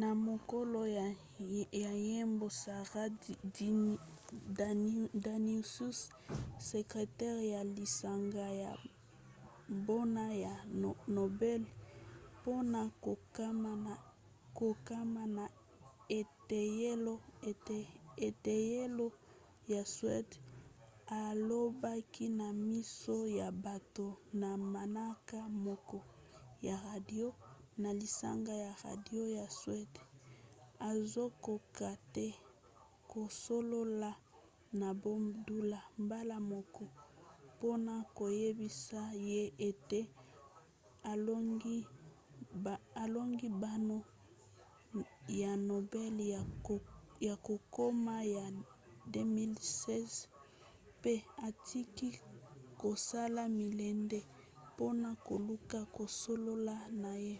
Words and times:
na 0.00 0.08
mokolo 0.26 0.80
ya 1.82 1.90
yambo 2.10 2.46
sara 2.62 3.04
danius 5.26 5.74
sekretere 6.70 7.42
ya 7.54 7.62
lisanga 7.76 8.46
ya 8.64 8.72
mbano 9.78 10.24
ya 10.44 10.54
nobel 11.16 11.62
mpona 12.36 12.80
kokoma 14.58 15.22
na 15.36 15.44
eteyelo 18.26 19.06
ya 19.74 19.82
suede 19.94 20.36
alobaki 21.24 22.26
na 22.40 22.48
miso 22.68 23.16
ya 23.40 23.48
bato 23.64 24.06
na 24.40 24.50
manaka 24.74 25.38
moko 25.66 25.98
ya 26.66 26.76
radio 26.88 27.28
na 27.82 27.90
lisanga 28.00 28.52
ya 28.64 28.72
radio 28.86 29.22
ya 29.38 29.46
suede 29.58 30.00
azokoka 30.90 31.88
te 32.14 32.26
kosolola 33.12 34.10
na 34.80 34.88
bob 35.02 35.22
dylan 35.46 35.86
mbala 36.04 36.36
moko 36.52 36.84
mpona 37.54 37.94
koyebisa 38.18 39.00
ye 39.30 39.42
ete 39.68 40.00
alongi 43.02 43.48
mbano 43.58 43.98
ya 45.42 45.52
nobel 45.68 46.14
ya 47.20 47.30
kokoma 47.46 48.16
ya 48.34 48.44
2016 49.10 50.28
mpe 51.00 51.14
atiki 51.46 52.10
kosala 52.82 53.42
milende 53.58 54.20
mpona 54.68 55.10
koluka 55.26 55.78
kosolola 55.96 56.76
na 57.02 57.12
ye 57.26 57.34